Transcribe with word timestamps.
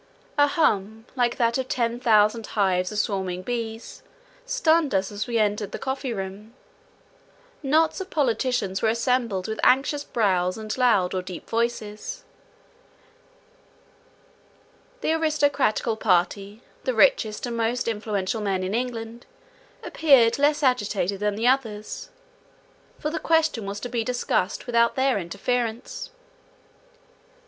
An 0.35 0.49
hum, 0.49 1.05
like 1.15 1.37
that 1.37 1.59
of 1.59 1.67
ten 1.67 1.99
thousand 1.99 2.47
hives 2.47 2.91
of 2.91 2.97
swarming 2.97 3.43
bees, 3.43 4.01
stunned 4.47 4.95
us 4.95 5.11
as 5.11 5.27
we 5.27 5.37
entered 5.37 5.73
the 5.73 5.77
coffee 5.77 6.11
room. 6.11 6.55
Knots 7.61 8.01
of 8.01 8.09
politicians 8.09 8.81
were 8.81 8.89
assembled 8.89 9.47
with 9.47 9.59
anxious 9.61 10.03
brows 10.03 10.57
and 10.57 10.75
loud 10.75 11.13
or 11.13 11.21
deep 11.21 11.47
voices. 11.47 12.23
The 15.01 15.13
aristocratical 15.13 15.97
party, 15.97 16.63
the 16.83 16.95
richest 16.95 17.45
and 17.45 17.55
most 17.55 17.87
influential 17.87 18.41
men 18.41 18.63
in 18.63 18.73
England, 18.73 19.27
appeared 19.83 20.39
less 20.39 20.63
agitated 20.63 21.19
than 21.19 21.35
the 21.35 21.45
others, 21.47 22.09
for 22.97 23.11
the 23.11 23.19
question 23.19 23.67
was 23.67 23.79
to 23.81 23.87
be 23.87 24.03
discussed 24.03 24.65
without 24.65 24.95
their 24.95 25.19
interference. 25.19 26.09